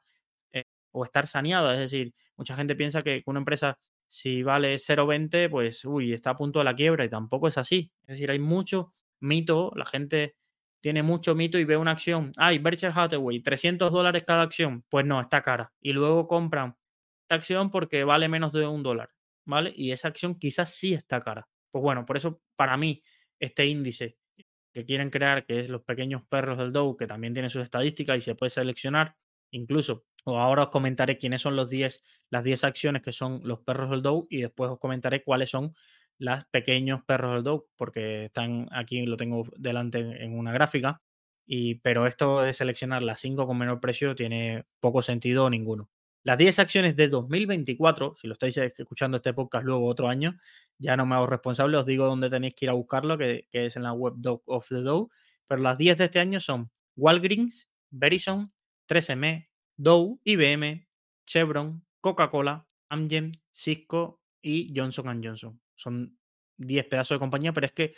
[0.52, 1.74] eh, o estar saneada.
[1.74, 6.36] Es decir, mucha gente piensa que una empresa si vale 0,20, pues uy, está a
[6.36, 7.92] punto de la quiebra y tampoco es así.
[8.02, 10.36] Es decir, hay mucho mito, la gente
[10.80, 15.04] tiene mucho mito y ve una acción, ay, Berkshire Hathaway, 300 dólares cada acción, pues
[15.04, 15.72] no, está cara.
[15.80, 16.76] Y luego compran
[17.22, 19.10] esta acción porque vale menos de un dólar,
[19.44, 19.72] ¿vale?
[19.76, 21.48] Y esa acción quizás sí está cara.
[21.70, 23.02] Pues bueno, por eso para mí
[23.38, 24.17] este índice
[24.78, 28.16] que quieren crear, que es los pequeños perros del Dow, que también tiene sus estadísticas
[28.16, 29.16] y se puede seleccionar,
[29.50, 33.58] incluso, o ahora os comentaré quiénes son los 10, las 10 acciones que son los
[33.58, 35.74] perros del Dow y después os comentaré cuáles son
[36.16, 41.02] las pequeños perros del dog, porque están aquí, lo tengo delante en una gráfica,
[41.44, 45.90] y, pero esto de seleccionar las 5 con menor precio tiene poco sentido o ninguno.
[46.28, 50.38] Las 10 acciones de 2024, si lo estáis escuchando este podcast luego otro año,
[50.76, 53.76] ya no me hago responsable, os digo dónde tenéis que ir a buscarlo, que, es
[53.76, 55.08] en la web Dog of the Dow,
[55.46, 58.52] pero las 10 de este año son Walgreens, Verizon,
[58.90, 60.86] 3M, Dow, IBM,
[61.26, 66.18] Chevron, Coca-Cola, Amgen, Cisco y Johnson Johnson son
[66.58, 67.94] 10 pedazos de compañía, pero es que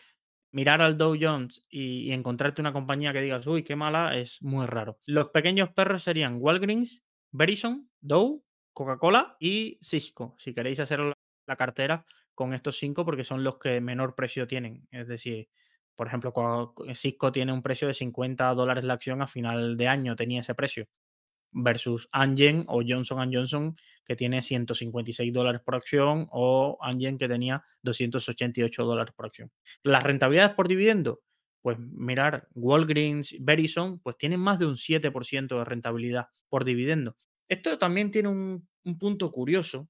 [0.53, 4.67] mirar al Dow Jones y, encontrarte una compañía que digas, uy, qué mala, es muy
[4.67, 5.01] raro.
[5.07, 12.05] Los pequeños perros serían Walgreens, Verizon, Dow, Coca-Cola y Cisco, si queréis hacer la cartera
[12.35, 14.87] con estos cinco porque son los que menor precio tienen.
[14.91, 15.49] Es decir,
[15.97, 20.17] por ejemplo, Cisco tiene un precio de 50 dólares la acción a final de año,
[20.17, 20.89] tenía ese precio
[21.53, 27.63] versus Angen o Johnson Johnson que tiene 156 dólares por acción o Angen que tenía
[27.83, 29.51] 288 dólares por acción.
[29.83, 31.21] Las rentabilidades por dividendo,
[31.63, 37.17] pues mirar Walgreens, Verizon, pues tienen más de un 7% de rentabilidad por dividendo.
[37.49, 39.89] Esto también tiene un, un punto curioso,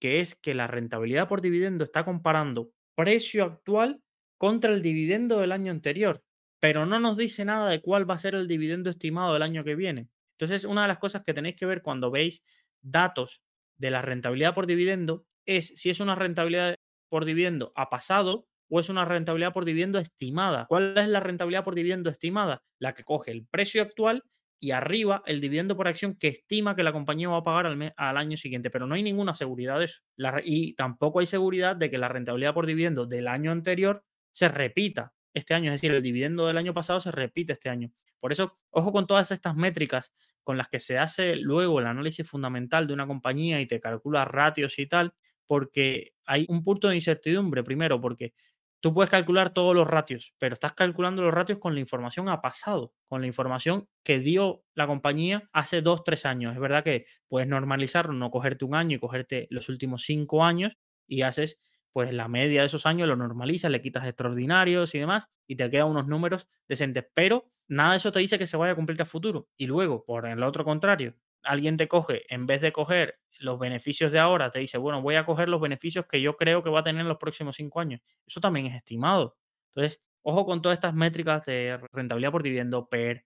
[0.00, 4.00] que es que la rentabilidad por dividendo está comparando precio actual
[4.38, 6.22] contra el dividendo del año anterior,
[6.60, 9.64] pero no nos dice nada de cuál va a ser el dividendo estimado del año
[9.64, 10.08] que viene.
[10.38, 12.42] Entonces, una de las cosas que tenéis que ver cuando veis
[12.80, 13.42] datos
[13.76, 16.76] de la rentabilidad por dividendo es si es una rentabilidad
[17.08, 20.66] por dividendo a pasado o es una rentabilidad por dividendo estimada.
[20.68, 22.62] ¿Cuál es la rentabilidad por dividendo estimada?
[22.78, 24.24] La que coge el precio actual
[24.60, 27.94] y arriba el dividendo por acción que estima que la compañía va a pagar al,
[27.96, 30.02] al año siguiente, pero no hay ninguna seguridad de eso.
[30.44, 35.12] y tampoco hay seguridad de que la rentabilidad por dividendo del año anterior se repita
[35.34, 37.90] este año, es decir, el dividendo del año pasado se repite este año.
[38.18, 42.28] Por eso, ojo con todas estas métricas con las que se hace luego el análisis
[42.28, 45.14] fundamental de una compañía y te calcula ratios y tal,
[45.46, 48.34] porque hay un punto de incertidumbre, primero, porque
[48.80, 52.40] tú puedes calcular todos los ratios, pero estás calculando los ratios con la información a
[52.40, 56.54] pasado, con la información que dio la compañía hace dos, tres años.
[56.54, 60.76] Es verdad que puedes normalizarlo, no cogerte un año y cogerte los últimos cinco años
[61.06, 61.58] y haces
[61.92, 65.68] pues la media de esos años lo normalizas, le quitas extraordinarios y demás, y te
[65.70, 67.04] quedan unos números decentes.
[67.14, 69.48] Pero nada de eso te dice que se vaya a cumplir a futuro.
[69.56, 74.12] Y luego, por el otro contrario, alguien te coge, en vez de coger los beneficios
[74.12, 76.80] de ahora, te dice, bueno, voy a coger los beneficios que yo creo que va
[76.80, 78.00] a tener en los próximos cinco años.
[78.26, 79.36] Eso también es estimado.
[79.74, 83.24] Entonces, ojo con todas estas métricas de rentabilidad por dividendo, PER,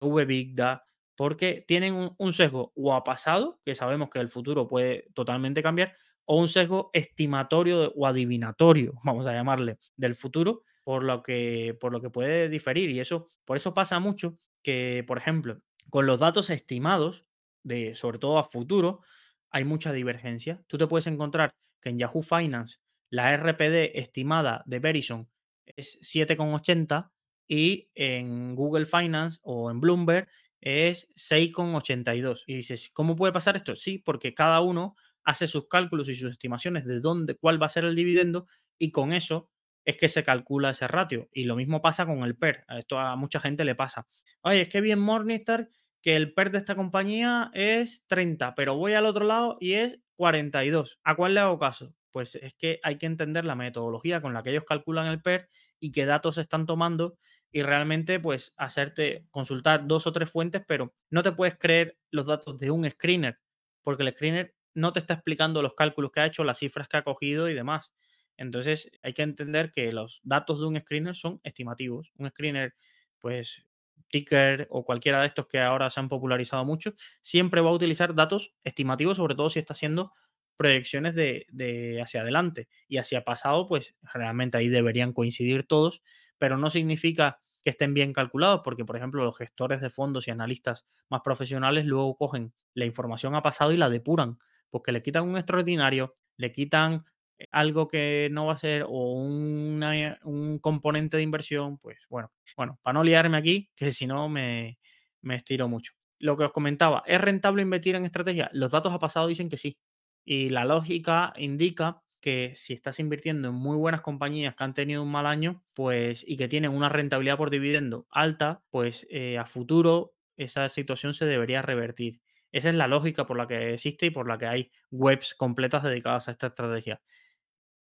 [0.00, 0.84] VBIGDA,
[1.16, 5.62] porque tienen un, un sesgo o a pasado, que sabemos que el futuro puede totalmente
[5.62, 11.76] cambiar, o un sesgo estimatorio o adivinatorio, vamos a llamarle, del futuro, por lo que,
[11.80, 12.90] por lo que puede diferir.
[12.90, 15.60] Y eso, por eso pasa mucho que, por ejemplo,
[15.90, 17.26] con los datos estimados,
[17.62, 19.02] de, sobre todo a futuro,
[19.50, 20.62] hay mucha divergencia.
[20.66, 22.78] Tú te puedes encontrar que en Yahoo Finance
[23.10, 25.28] la RPD estimada de Verizon
[25.66, 27.10] es 7,80
[27.48, 30.28] y en Google Finance o en Bloomberg
[30.60, 32.42] es 6,82.
[32.46, 33.74] Y dices, ¿cómo puede pasar esto?
[33.76, 37.70] Sí, porque cada uno hace sus cálculos y sus estimaciones de dónde, cuál va a
[37.70, 38.46] ser el dividendo
[38.78, 39.50] y con eso
[39.84, 41.28] es que se calcula ese ratio.
[41.32, 42.64] Y lo mismo pasa con el PER.
[42.68, 44.06] Esto a mucha gente le pasa.
[44.42, 45.68] Oye, es que bien Morningstar
[46.02, 50.00] que el PER de esta compañía es 30, pero voy al otro lado y es
[50.16, 50.98] 42.
[51.04, 51.94] ¿A cuál le hago caso?
[52.10, 55.48] Pues es que hay que entender la metodología con la que ellos calculan el PER
[55.78, 57.18] y qué datos están tomando
[57.52, 62.26] y realmente pues hacerte consultar dos o tres fuentes, pero no te puedes creer los
[62.26, 63.38] datos de un screener,
[63.82, 66.96] porque el screener no te está explicando los cálculos que ha hecho, las cifras que
[66.98, 67.92] ha cogido y demás.
[68.36, 72.12] Entonces hay que entender que los datos de un screener son estimativos.
[72.16, 72.74] Un screener,
[73.18, 73.66] pues
[74.08, 78.14] Ticker o cualquiera de estos que ahora se han popularizado mucho, siempre va a utilizar
[78.14, 80.12] datos estimativos, sobre todo si está haciendo
[80.56, 82.68] proyecciones de, de, hacia adelante.
[82.88, 86.02] Y hacia pasado, pues realmente ahí deberían coincidir todos,
[86.38, 90.30] pero no significa que estén bien calculados, porque por ejemplo los gestores de fondos y
[90.30, 94.38] analistas más profesionales luego cogen la información a pasado y la depuran
[94.70, 97.04] porque le quitan un extraordinario, le quitan
[97.50, 102.94] algo que no va a ser o un componente de inversión, pues bueno, bueno, para
[102.94, 104.78] no liarme aquí, que si no me,
[105.22, 105.92] me estiro mucho.
[106.18, 108.50] Lo que os comentaba, ¿es rentable invertir en estrategia?
[108.52, 109.78] Los datos a pasado dicen que sí.
[110.24, 115.02] Y la lógica indica que si estás invirtiendo en muy buenas compañías que han tenido
[115.02, 119.46] un mal año, pues y que tienen una rentabilidad por dividendo alta, pues eh, a
[119.46, 122.20] futuro esa situación se debería revertir.
[122.52, 125.82] Esa es la lógica por la que existe y por la que hay webs completas
[125.82, 127.00] dedicadas a esta estrategia.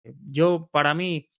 [0.05, 1.31] Yo, para mí,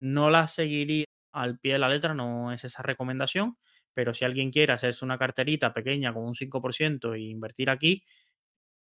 [0.00, 3.58] no la seguiría al pie de la letra, no es esa recomendación,
[3.94, 8.04] pero si alguien quiere hacerse una carterita pequeña con un 5% e invertir aquí,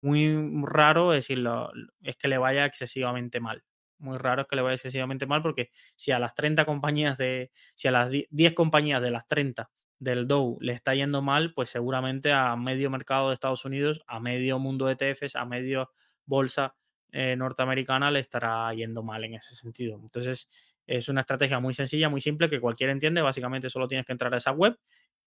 [0.02, 3.64] muy raro decirlo, es que le vaya excesivamente mal.
[4.00, 7.52] Muy raro es que le vaya excesivamente mal porque si a las 30 compañías de,
[7.76, 11.70] si a las 10 compañías de las 30 del Dow le está yendo mal, pues
[11.72, 15.92] seguramente a medio mercado de Estados Unidos, a medio mundo de ETFs, a medio
[16.26, 16.76] bolsa
[17.12, 20.00] eh, norteamericana le estará yendo mal en ese sentido.
[20.02, 20.50] Entonces,
[20.86, 23.21] es una estrategia muy sencilla, muy simple, que cualquiera entiende.
[23.21, 24.77] Básicamente solo tienes que entrar a esa web,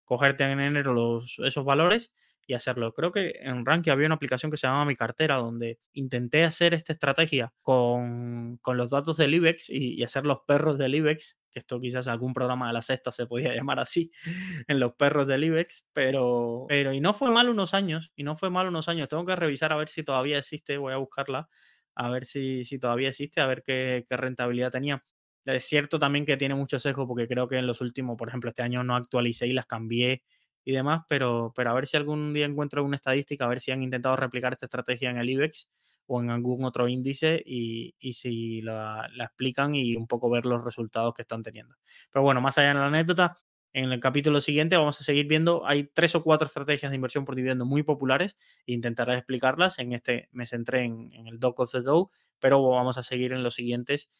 [0.05, 2.12] cogerte en enero los, esos valores
[2.47, 2.93] y hacerlo.
[2.93, 6.74] Creo que en Ranky había una aplicación que se llamaba Mi Cartera, donde intenté hacer
[6.74, 11.80] esta estrategia con, los datos del IBEX y, hacer los perros del IBEX, que esto
[11.80, 14.11] quizás algún programa de la sexta se podía llamar así,
[14.66, 18.36] en los perros del IBEX, pero, pero y no fue mal unos años, y no
[18.36, 19.09] fue mal unos años.
[19.09, 21.49] Tengo que revisar a ver si todavía existe, voy a buscarla
[21.95, 25.05] a ver si, si todavía existe, a ver qué, qué rentabilidad tenía.
[25.45, 28.49] Es cierto también que tiene mucho sesgo porque creo que en los últimos, por ejemplo,
[28.49, 30.22] este año no actualicé y las cambié
[30.64, 33.72] y demás, pero, pero a ver si algún día encuentro una estadística, a ver si
[33.72, 35.68] han intentado replicar esta estrategia en el IBEX
[36.06, 40.64] o en algún otro índice y, y si la, explican y un poco ver los
[40.64, 41.76] resultados que están teniendo.
[42.12, 43.36] Pero bueno, más allá de la anécdota,
[43.72, 47.24] en el capítulo siguiente vamos a seguir viendo, hay tres o cuatro estrategias de inversión
[47.24, 48.36] por dividendo muy populares
[48.66, 49.78] e intentaré explicarlas.
[49.78, 53.32] En este me centré en, en el Doc of the Dow, pero vamos a seguir
[53.32, 54.11] en los siguientes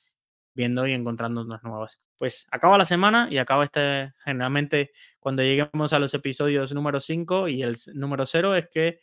[0.55, 2.01] viendo y encontrando unas nuevas.
[2.19, 7.49] Pues acaba la semana y acaba este, generalmente cuando lleguemos a los episodios número 5
[7.49, 9.01] y el número 0 es que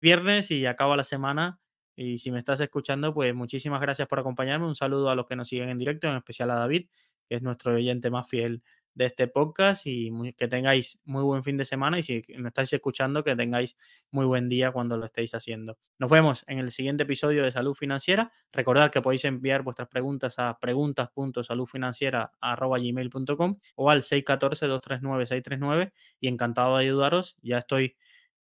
[0.00, 1.60] viernes y acaba la semana.
[1.96, 4.66] Y si me estás escuchando, pues muchísimas gracias por acompañarme.
[4.66, 6.88] Un saludo a los que nos siguen en directo, en especial a David,
[7.28, 8.62] que es nuestro oyente más fiel
[8.94, 12.70] de este podcast y que tengáis muy buen fin de semana y si me estáis
[12.72, 13.76] escuchando que tengáis
[14.10, 15.78] muy buen día cuando lo estéis haciendo.
[15.98, 18.30] Nos vemos en el siguiente episodio de Salud Financiera.
[18.52, 27.36] Recordad que podéis enviar vuestras preguntas a preguntas.saludfinanciera.gmail.com o al 614-239-639 y encantado de ayudaros.
[27.42, 27.96] Ya estoy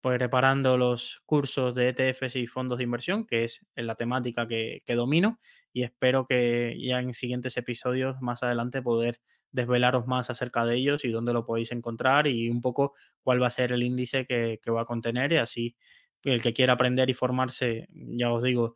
[0.02, 4.96] preparando los cursos de ETFs y fondos de inversión, que es la temática que, que
[4.96, 5.40] domino
[5.72, 9.22] y espero que ya en siguientes episodios más adelante poder
[9.54, 13.48] desvelaros más acerca de ellos y dónde lo podéis encontrar y un poco cuál va
[13.48, 15.76] a ser el índice que, que va a contener y así
[16.24, 18.76] el que quiera aprender y formarse, ya os digo,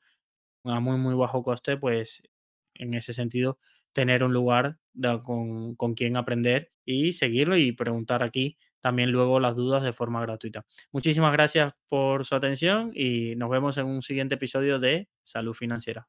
[0.63, 2.21] a muy, muy bajo coste, pues
[2.75, 3.59] en ese sentido
[3.93, 4.77] tener un lugar
[5.23, 10.21] con, con quien aprender y seguirlo y preguntar aquí también luego las dudas de forma
[10.21, 10.65] gratuita.
[10.91, 16.07] Muchísimas gracias por su atención y nos vemos en un siguiente episodio de Salud Financiera.